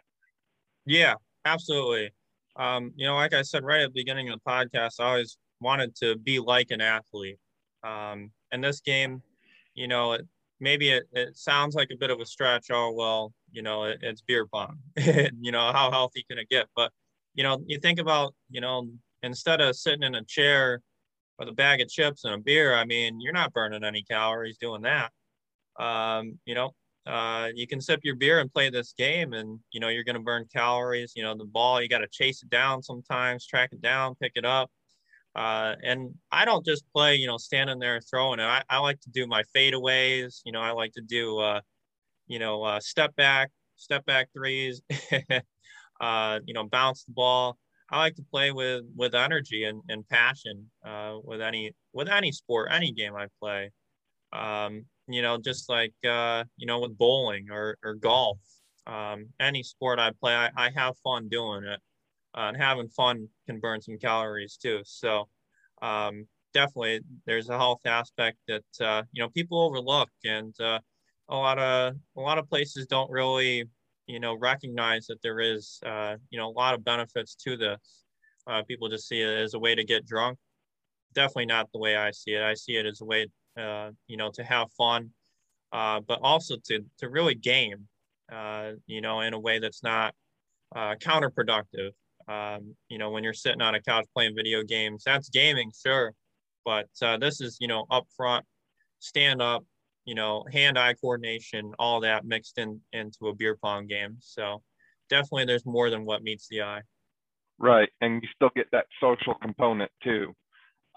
[0.85, 2.11] Yeah, absolutely.
[2.55, 5.37] Um, you know, like I said right at the beginning of the podcast, I always
[5.61, 7.37] wanted to be like an athlete.
[7.83, 9.21] Um, and this game,
[9.75, 10.25] you know, it,
[10.59, 12.67] maybe it, it sounds like a bit of a stretch.
[12.71, 14.79] Oh, well, you know, it, it's beer pong.
[14.97, 16.67] you know, how healthy can it get?
[16.75, 16.91] But,
[17.33, 18.89] you know, you think about, you know,
[19.23, 20.81] instead of sitting in a chair
[21.37, 24.57] with a bag of chips and a beer, I mean, you're not burning any calories
[24.57, 25.11] doing that.
[25.79, 26.71] Um, you know,
[27.05, 30.15] uh, you can sip your beer and play this game and, you know, you're going
[30.15, 31.13] to burn calories.
[31.15, 34.33] You know, the ball, you got to chase it down sometimes, track it down, pick
[34.35, 34.69] it up.
[35.35, 38.43] Uh, and I don't just play, you know, standing there throwing it.
[38.43, 40.41] I, I like to do my fadeaways.
[40.43, 41.61] You know, I like to do, uh,
[42.29, 44.81] you know, uh, step back, step back threes,
[46.01, 47.57] uh, you know, bounce the ball.
[47.91, 52.31] I like to play with with energy and, and passion uh, with any with any
[52.31, 53.71] sport, any game I play.
[54.33, 58.39] Um, you know, just like, uh, you know, with bowling or, or golf,
[58.87, 61.79] um, any sport I play, I, I have fun doing it.
[62.35, 64.81] Uh, and having fun can burn some calories too.
[64.85, 65.29] So
[65.81, 70.79] um, definitely there's a health aspect that, uh, you know, people overlook and uh,
[71.29, 73.65] a lot of, a lot of places don't really,
[74.07, 78.03] you know, recognize that there is, uh, you know, a lot of benefits to this.
[78.47, 80.37] Uh, people just see it as a way to get drunk.
[81.13, 82.41] Definitely not the way I see it.
[82.41, 83.27] I see it as a way
[83.59, 85.09] uh, you know, to have fun,
[85.73, 87.87] uh, but also to to really game,
[88.31, 90.13] uh, you know, in a way that's not
[90.75, 91.91] uh, counterproductive.
[92.27, 96.13] Um, you know, when you're sitting on a couch playing video games, that's gaming, sure,
[96.63, 96.87] but
[97.19, 98.43] this is you know upfront,
[98.99, 99.65] stand up,
[100.09, 104.17] you know, hand-eye coordination, all that mixed in into a beer pong game.
[104.21, 104.63] So
[105.07, 106.81] definitely, there's more than what meets the eye.
[107.59, 110.33] Right, and you still get that social component too.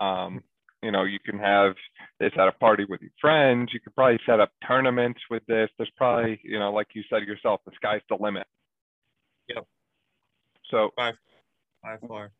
[0.00, 0.40] Um,
[0.82, 1.74] you know, you can have
[2.20, 3.68] this at a party with your friends.
[3.74, 5.68] You could probably set up tournaments with this.
[5.76, 8.46] There's probably, you know, like you said yourself, the sky's the limit.
[9.48, 9.66] Yep.
[10.70, 11.12] So by,
[11.82, 12.30] by far.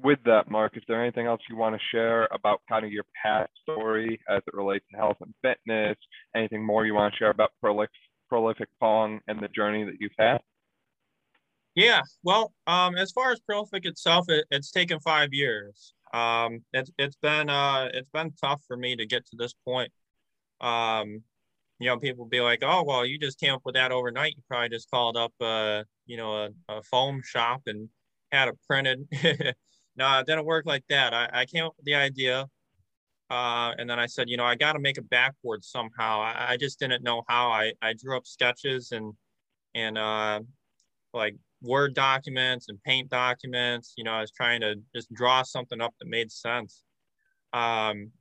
[0.00, 3.04] With that, Mark, is there anything else you want to share about kind of your
[3.20, 5.96] past story as it relates to health and fitness?
[6.36, 7.90] Anything more you want to share about prolific,
[8.28, 10.38] prolific Pong and the journey that you've had?
[11.74, 16.90] Yeah, well, um, as far as prolific itself, it, it's taken five years um, it's
[16.98, 19.92] it's been uh it's been tough for me to get to this point.
[20.60, 21.22] Um,
[21.78, 24.34] you know, people be like, "Oh, well, you just came up with that overnight.
[24.36, 27.88] You probably just called up, uh, you know, a, a foam shop and
[28.32, 29.06] had it printed."
[29.98, 31.12] no, it didn't work like that.
[31.12, 32.48] I, I came up with the idea,
[33.30, 36.20] uh, and then I said, you know, I got to make a backboard somehow.
[36.20, 37.50] I, I just didn't know how.
[37.50, 39.12] I I drew up sketches and
[39.74, 40.40] and uh,
[41.12, 43.94] like Word documents and paint documents.
[43.96, 46.84] You know, I was trying to just draw something up that made sense.
[47.52, 48.12] Um,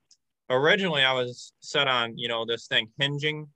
[0.50, 3.48] originally, I was set on, you know, this thing hinging.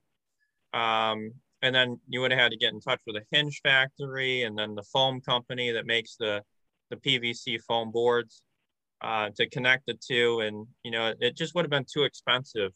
[0.73, 1.31] Um,
[1.61, 4.57] and then you would have had to get in touch with a hinge factory and
[4.57, 6.43] then the foam company that makes the,
[6.91, 8.43] the PVC foam boards
[9.01, 10.41] uh, to connect the two.
[10.41, 12.71] And, you know, it just would have been too expensive.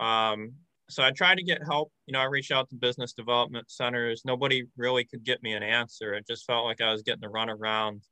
[0.00, 0.54] Um,
[0.88, 1.92] so I tried to get help.
[2.06, 4.22] You know, I reached out to business development centers.
[4.24, 6.14] Nobody really could get me an answer.
[6.14, 8.02] It just felt like I was getting the run around.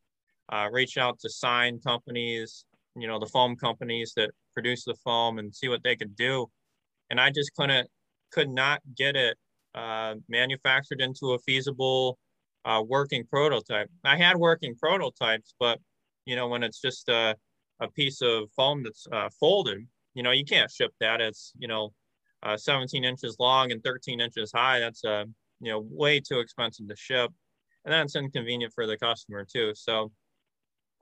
[0.51, 2.65] Uh, reach out to sign companies,
[2.97, 6.51] you know, the foam companies that produce the foam and see what they could do.
[7.11, 7.89] And I just couldn't,
[8.33, 9.37] could not get it
[9.75, 12.19] uh, manufactured into a feasible
[12.65, 13.89] uh, working prototype.
[14.05, 15.79] I had working prototypes, but
[16.27, 17.37] you know, when it's just a,
[17.81, 21.21] a piece of foam that's uh, folded, you know, you can't ship that.
[21.21, 21.93] It's, you know,
[22.43, 24.79] uh, 17 inches long and 13 inches high.
[24.79, 25.25] That's uh,
[25.61, 27.31] you know way too expensive to ship,
[27.85, 29.73] and that's inconvenient for the customer too.
[29.75, 30.13] So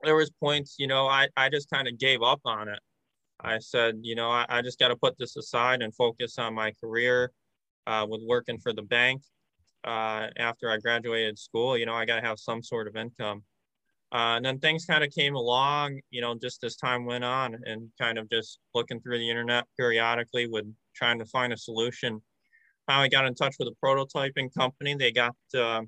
[0.03, 2.79] there was points, you know, I I just kind of gave up on it.
[3.43, 6.53] I said, you know, I, I just got to put this aside and focus on
[6.53, 7.31] my career
[7.87, 9.23] uh, with working for the bank.
[9.83, 13.43] Uh, after I graduated school, you know, I got to have some sort of income.
[14.13, 17.57] Uh, and then things kind of came along, you know, just as time went on
[17.65, 22.21] and kind of just looking through the internet periodically with trying to find a solution.
[22.87, 24.95] Finally got in touch with a prototyping company.
[24.95, 25.81] They got uh,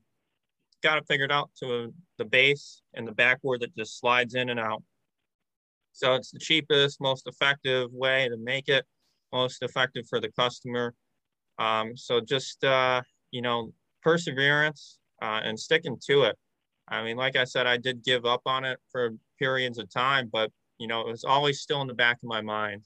[0.82, 4.60] got it figured out to the base and the backboard that just slides in and
[4.60, 4.84] out.
[5.92, 8.86] So it's the cheapest, most effective way to make it,
[9.34, 10.94] most effective for the customer.
[11.60, 13.02] Um, so just uh,
[13.32, 16.38] you know, perseverance uh, and sticking to it.
[16.88, 20.30] I mean, like I said, I did give up on it for periods of time,
[20.32, 22.84] but you know, it was always still in the back of my mind.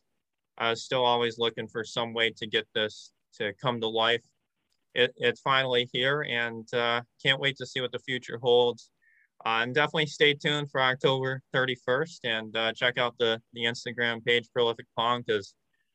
[0.58, 4.24] I was still always looking for some way to get this to come to life.
[4.94, 8.90] It, it's finally here and uh, can't wait to see what the future holds.
[9.46, 14.26] Uh, and definitely stay tuned for October 31st and uh, check out the, the Instagram
[14.26, 15.54] page Prolific Pong because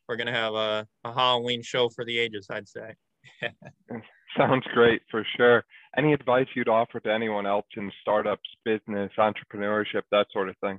[0.08, 2.94] we're going to have a, a Halloween show for the ages, I'd say.
[4.38, 5.64] Sounds great for sure.
[5.96, 10.78] Any advice you'd offer to anyone else in startups, business, entrepreneurship, that sort of thing?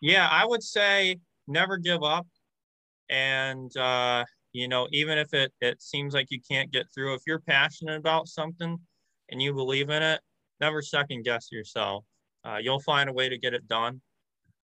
[0.00, 2.26] Yeah, I would say never give up.
[3.08, 7.22] And, uh, you know, even if it, it seems like you can't get through, if
[7.26, 8.78] you're passionate about something
[9.30, 10.20] and you believe in it,
[10.60, 12.04] never second guess yourself.
[12.44, 14.00] Uh, you'll find a way to get it done.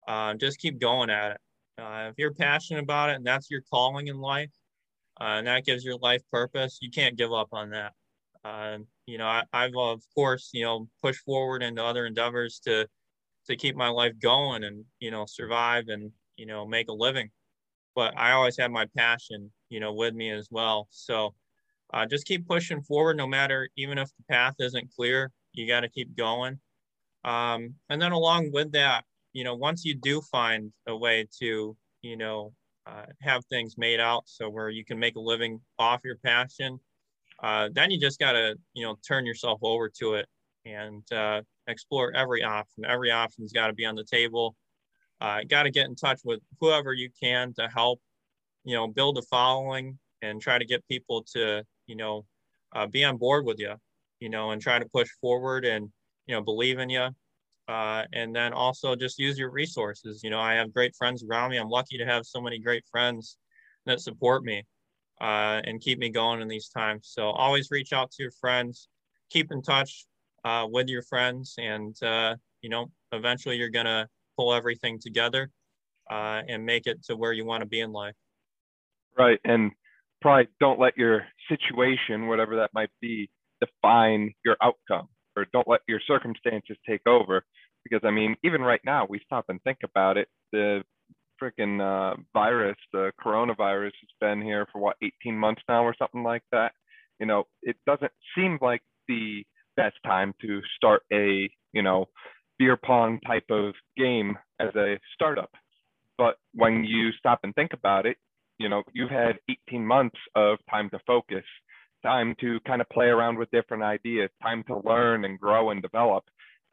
[0.07, 1.37] Uh, just keep going at it.
[1.79, 4.49] Uh, if you're passionate about it and that's your calling in life,
[5.19, 7.93] uh, and that gives your life purpose, you can't give up on that.
[8.43, 12.87] Uh, you know, I, have of course, you know, pushed forward into other endeavors to
[13.47, 17.29] to keep my life going and you know survive and you know, make a living.
[17.95, 20.87] But I always had my passion, you know, with me as well.
[20.91, 21.33] So
[21.93, 25.81] uh, just keep pushing forward, no matter, even if the path isn't clear, you got
[25.81, 26.59] to keep going.
[27.25, 29.03] Um, and then along with that,
[29.33, 32.53] you know, once you do find a way to, you know,
[32.87, 36.79] uh, have things made out so where you can make a living off your passion.
[37.43, 40.27] Uh, then you just got to, you know, turn yourself over to it
[40.65, 42.85] and uh, explore every option.
[42.85, 44.55] Every option's got to be on the table.
[45.19, 47.99] Uh, got to get in touch with whoever you can to help,
[48.63, 52.25] you know, build a following and try to get people to, you know,
[52.75, 53.73] uh, be on board with you,
[54.19, 55.89] you know, and try to push forward and,
[56.27, 57.09] you know, believe in you.
[57.67, 60.21] Uh, and then also just use your resources.
[60.23, 61.57] You know, I have great friends around me.
[61.57, 63.37] I'm lucky to have so many great friends
[63.85, 64.63] that support me
[65.19, 67.09] uh, and keep me going in these times.
[67.11, 68.87] So always reach out to your friends,
[69.29, 70.05] keep in touch
[70.45, 75.49] uh, with your friends, and uh, you know, eventually you're gonna pull everything together
[76.09, 78.15] uh, and make it to where you want to be in life.
[79.17, 79.71] Right, and
[80.21, 85.81] probably don't let your situation, whatever that might be, define your outcome, or don't let
[85.87, 87.43] your circumstances take over.
[87.83, 90.27] Because I mean, even right now, we stop and think about it.
[90.51, 90.83] The
[91.41, 96.23] freaking uh, virus, the coronavirus, has been here for what 18 months now or something
[96.23, 96.73] like that.
[97.19, 99.43] You know, it doesn't seem like the
[99.77, 102.07] best time to start a you know
[102.59, 105.51] beer pong type of game as a startup.
[106.17, 108.17] But when you stop and think about it,
[108.57, 109.37] you know, you've had
[109.69, 111.43] 18 months of time to focus,
[112.07, 115.81] time to kind of play around with different ideas, time to learn and grow and
[115.81, 116.23] develop.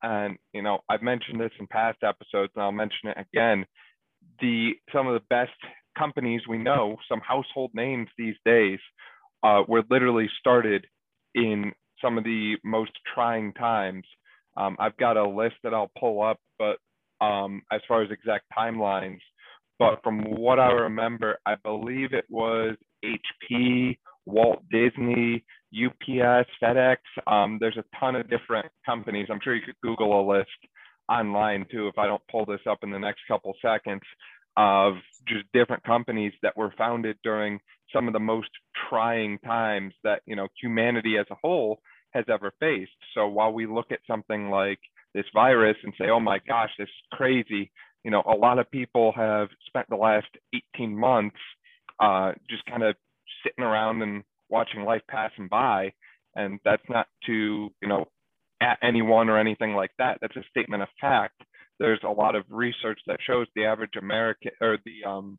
[0.02, 3.64] And, you know, I've mentioned this in past episodes and I'll mention it again
[4.40, 5.52] the some of the best
[5.98, 8.78] companies we know, some household names these days,
[9.42, 10.86] uh, were literally started
[11.34, 14.04] in some of the most trying times.
[14.56, 16.78] Um, I've got a list that I'll pull up, but
[17.24, 19.20] um, as far as exact timelines,
[19.78, 26.96] but from what I remember, I believe it was HP, Walt Disney, UPS, FedEx.
[27.26, 29.28] Um, there's a ton of different companies.
[29.30, 30.48] I'm sure you could Google a list
[31.08, 34.02] online too if I don't pull this up in the next couple seconds
[34.56, 34.94] of
[35.28, 37.58] just different companies that were founded during
[37.92, 38.48] some of the most
[38.88, 41.80] trying times that you know humanity as a whole
[42.12, 42.92] has ever faced.
[43.14, 44.78] So while we look at something like
[45.14, 47.70] this virus and say, "Oh my gosh, this is crazy,"
[48.04, 50.28] you know, a lot of people have spent the last
[50.76, 51.36] 18 months
[52.00, 52.96] uh, just kind of
[53.44, 55.92] sitting around and watching life passing by,
[56.34, 58.06] and that's not to you know
[58.60, 60.18] at anyone or anything like that.
[60.20, 61.40] That's a statement of fact.
[61.78, 65.38] There's a lot of research that shows the average American or the um,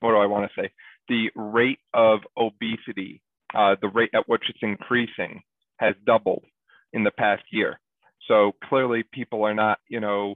[0.00, 0.70] what do I want to say?
[1.08, 3.22] The rate of obesity,
[3.54, 5.42] uh, the rate at which it's increasing,
[5.78, 6.44] has doubled
[6.92, 7.80] in the past year.
[8.26, 10.34] So clearly, people are not, you know,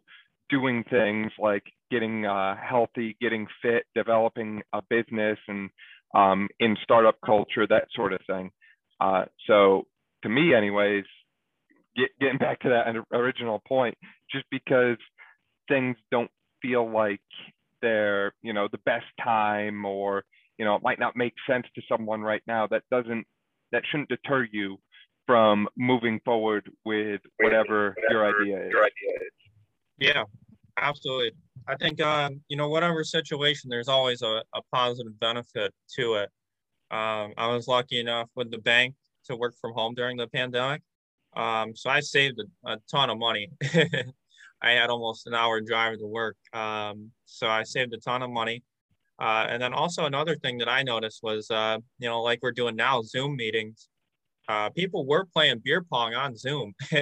[0.49, 5.71] doing things like getting uh, healthy, getting fit, developing a business, and
[6.15, 8.51] um, in startup culture, that sort of thing.
[9.01, 9.87] Uh, so
[10.23, 11.05] to me, anyways,
[11.97, 13.97] get, getting back to that original point,
[14.31, 14.97] just because
[15.69, 17.21] things don't feel like
[17.81, 20.25] they're, you know, the best time or,
[20.59, 23.27] you know, it might not make sense to someone right now, that doesn't,
[23.73, 24.79] that shouldn't deter you
[25.27, 28.73] from moving forward with whatever your idea is.
[29.99, 30.25] Yeah,
[30.83, 31.33] absolutely.
[31.69, 36.31] I think, um, you know, whatever situation, there's always a, a positive benefit to it.
[36.91, 38.95] Um, I was lucky enough with the bank
[39.27, 40.83] to work from home during the pandemic.
[41.35, 43.51] Um, so I saved a, a ton of money.
[44.63, 46.37] I had almost an hour drive to work.
[46.53, 48.63] Um, so I saved a ton of money.
[49.19, 52.53] Uh, and then also another thing that I noticed was, uh, you know, like we're
[52.53, 53.89] doing now, Zoom meetings.
[54.49, 56.75] Uh, people were playing beer pong on Zoom.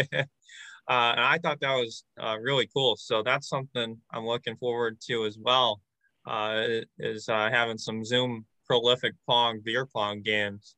[0.90, 2.96] Uh, and I thought that was uh, really cool.
[2.96, 5.81] So that's something I'm looking forward to as well,
[6.26, 6.64] uh,
[6.98, 10.74] is having some Zoom prolific pong, beer pong games.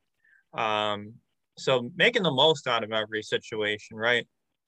[0.52, 1.14] Um,
[1.56, 4.26] so making the most out of every situation, right?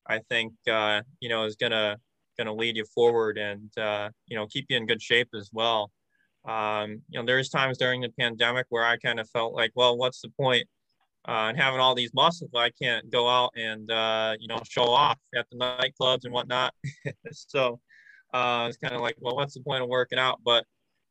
[0.08, 1.96] I think uh, you know is gonna
[2.38, 5.90] gonna lead you forward and uh, you know keep you in good shape as well.
[6.46, 9.96] Um, you know, there's times during the pandemic where I kind of felt like, well,
[9.96, 10.66] what's the point?
[11.26, 14.84] Uh, and having all these muscles, I can't go out and uh, you know show
[14.84, 16.74] off at the nightclubs and whatnot.
[17.32, 17.80] so
[18.34, 20.40] uh, it's kind of like, well, what's the point of working out?
[20.44, 20.64] But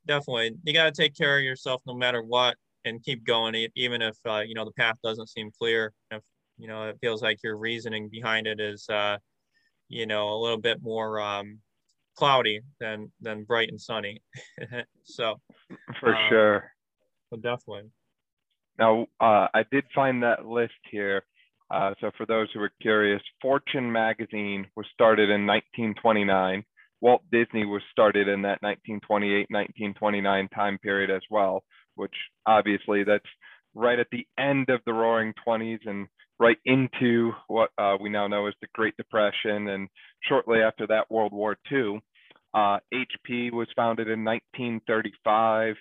[0.06, 4.02] definitely, you got to take care of yourself no matter what and keep going even
[4.02, 6.22] if uh, you know the path doesn't seem clear if
[6.58, 9.18] you know it feels like your reasoning behind it is uh,
[9.90, 11.60] you know a little bit more um,
[12.16, 14.22] cloudy than than bright and sunny
[15.04, 15.40] so
[16.00, 16.72] for um, sure
[17.42, 17.90] definitely
[18.80, 21.24] now uh, i did find that list here
[21.72, 26.64] uh, so for those who are curious fortune magazine was started in 1929
[27.02, 31.64] walt disney was started in that 1928 1929 time period as well
[31.96, 32.14] which
[32.46, 33.26] obviously that's
[33.76, 36.08] right at the end of the roaring 20s and
[36.40, 39.88] right into what uh, we now know as the Great Depression and
[40.28, 42.02] shortly after that, World War II.
[42.54, 45.76] Uh, HP was founded in 1935.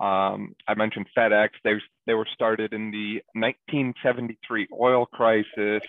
[0.00, 1.50] Um, I mentioned FedEx.
[1.64, 1.72] They
[2.06, 5.82] they were started in the 1973 oil crisis,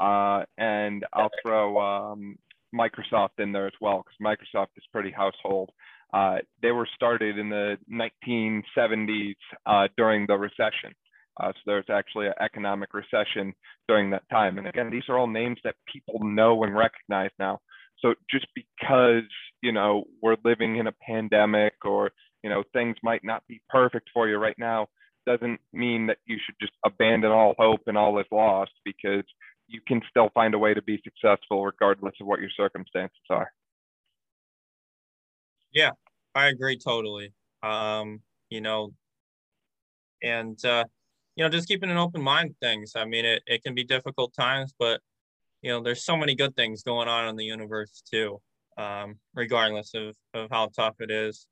[0.00, 2.36] uh, and I'll throw um,
[2.74, 5.70] Microsoft in there as well because Microsoft is pretty household.
[6.12, 9.34] Uh, they were started in the 1970s
[9.66, 10.92] uh, during the recession.
[11.38, 13.52] Uh, so there's actually an economic recession
[13.88, 14.58] during that time.
[14.58, 17.60] And again, these are all names that people know and recognize now.
[18.00, 19.28] So just because
[19.62, 22.10] you know we're living in a pandemic or
[22.46, 24.86] you know things might not be perfect for you right now
[25.26, 29.24] doesn't mean that you should just abandon all hope and all is lost because
[29.66, 33.52] you can still find a way to be successful regardless of what your circumstances are.
[35.72, 35.90] Yeah,
[36.36, 37.32] I agree totally.
[37.64, 38.92] Um, you know,
[40.22, 40.84] and uh,
[41.34, 42.92] you know, just keeping an open mind things.
[42.94, 45.00] I mean, it, it can be difficult times, but
[45.62, 48.40] you know, there's so many good things going on in the universe too,
[48.78, 51.48] um, regardless of, of how tough it is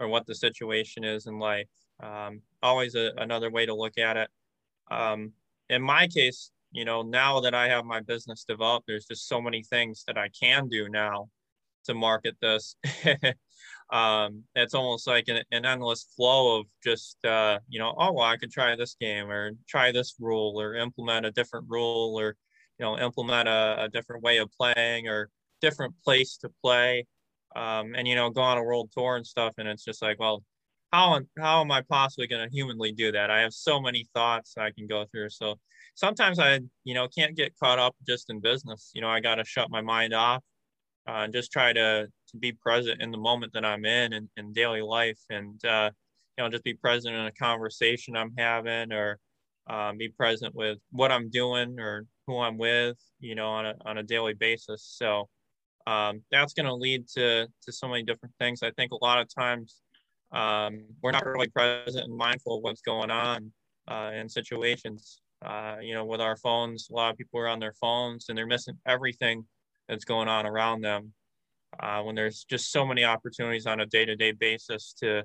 [0.00, 1.68] or what the situation is in life.
[2.02, 4.30] Um, always a, another way to look at it.
[4.90, 5.32] Um,
[5.68, 9.40] in my case, you know, now that I have my business developed, there's just so
[9.40, 11.28] many things that I can do now
[11.84, 12.76] to market this.
[13.92, 18.26] um, it's almost like an, an, endless flow of just, uh, you know, oh, well,
[18.26, 22.36] I could try this game or try this rule or implement a different rule or,
[22.78, 25.30] you know, implement a, a different way of playing or
[25.60, 27.06] different place to play.
[27.56, 29.54] Um, and, you know, go on a world tour and stuff.
[29.58, 30.42] And it's just like, well,
[30.92, 33.30] how, how am I possibly going to humanly do that?
[33.30, 35.30] I have so many thoughts I can go through.
[35.30, 35.56] So
[35.94, 38.90] sometimes I, you know, can't get caught up just in business.
[38.94, 40.42] You know, I got to shut my mind off
[41.08, 44.28] uh, and just try to, to be present in the moment that I'm in and
[44.36, 45.90] in, in daily life and, uh,
[46.38, 49.18] you know, just be present in a conversation I'm having or
[49.68, 53.74] um, be present with what I'm doing or who I'm with, you know, on a,
[53.84, 54.84] on a daily basis.
[54.84, 55.28] So
[55.86, 58.62] um, that's going to lead to, to so many different things.
[58.62, 59.80] I think a lot of times
[60.32, 63.52] um, we're not really present and mindful of what's going on
[63.88, 65.20] uh, in situations.
[65.44, 68.36] Uh, you know, with our phones, a lot of people are on their phones and
[68.36, 69.44] they're missing everything
[69.88, 71.12] that's going on around them.
[71.78, 75.22] Uh, when there's just so many opportunities on a day-to-day basis to,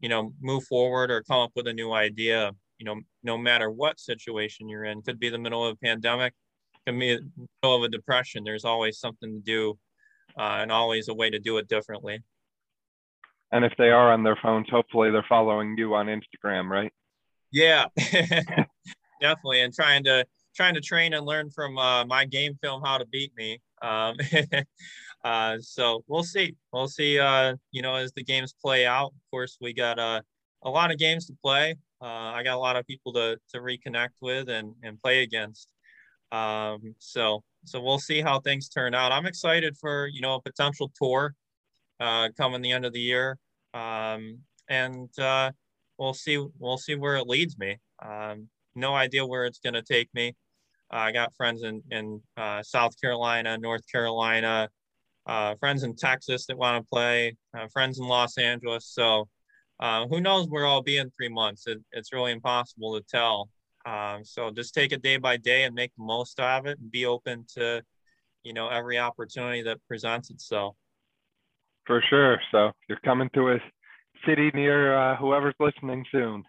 [0.00, 2.50] you know, move forward or come up with a new idea.
[2.78, 6.32] You know, no matter what situation you're in, could be the middle of a pandemic,
[6.84, 7.30] could be the
[7.62, 8.42] middle of a depression.
[8.42, 9.78] There's always something to do,
[10.38, 12.22] uh, and always a way to do it differently.
[13.52, 16.92] And if they are on their phones, hopefully they're following you on Instagram, right?
[17.52, 17.86] Yeah,
[19.20, 19.60] definitely.
[19.60, 20.24] And trying to
[20.54, 23.58] trying to train and learn from uh, my game film how to beat me.
[23.82, 24.16] Um,
[25.24, 26.56] uh, so we'll see.
[26.72, 27.18] We'll see.
[27.18, 29.08] Uh, you know, as the games play out.
[29.08, 30.22] Of course, we got uh,
[30.62, 31.76] a lot of games to play.
[32.00, 35.68] Uh, I got a lot of people to to reconnect with and and play against.
[36.32, 39.12] Um, so so we'll see how things turn out.
[39.12, 41.34] I'm excited for you know a potential tour
[42.00, 43.38] uh, coming the end of the year,
[43.74, 44.38] um,
[44.68, 45.52] and uh,
[45.98, 47.78] we'll see we'll see where it leads me.
[48.04, 50.34] Um, no idea where it's going to take me.
[50.92, 54.68] Uh, I got friends in in uh, South Carolina, North Carolina,
[55.26, 58.86] uh, friends in Texas that want to play, uh, friends in Los Angeles.
[58.86, 59.28] So
[59.80, 61.66] who knows where I'll be in three months?
[61.66, 63.48] It, it's really impossible to tell.
[63.84, 66.90] Um, so just take it day by day and make the most of it, and
[66.90, 67.82] be open to,
[68.44, 70.76] you know, every opportunity that presents itself.
[71.86, 72.40] For sure.
[72.50, 73.58] So you're coming to a
[74.26, 76.44] city near uh, whoever's listening soon.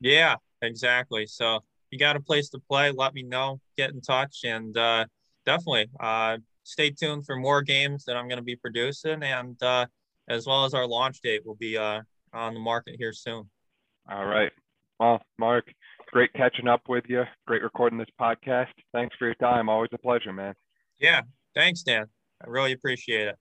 [0.00, 1.26] Yeah, exactly.
[1.26, 1.60] So
[1.90, 3.60] you got a place to play, let me know.
[3.76, 5.06] Get in touch, and uh,
[5.46, 9.86] definitely uh, stay tuned for more games that I'm going to be producing, and uh,
[10.28, 12.00] as well as our launch date will be uh,
[12.32, 13.48] on the market here soon.
[14.10, 14.50] All right.
[14.98, 15.72] Well, Mark,
[16.14, 17.24] great catching up with you.
[17.44, 18.68] Great recording this podcast.
[18.92, 19.68] Thanks for your time.
[19.68, 20.54] Always a pleasure, man.
[21.00, 21.22] Yeah.
[21.56, 22.06] Thanks, Dan.
[22.40, 23.36] I really appreciate it.